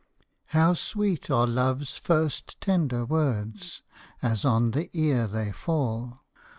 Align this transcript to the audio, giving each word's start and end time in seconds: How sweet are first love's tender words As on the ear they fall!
How 0.47 0.73
sweet 0.73 1.29
are 1.29 1.45
first 1.45 2.09
love's 2.09 2.55
tender 2.59 3.05
words 3.05 3.83
As 4.19 4.43
on 4.45 4.71
the 4.71 4.89
ear 4.97 5.27
they 5.27 5.51
fall! 5.51 6.23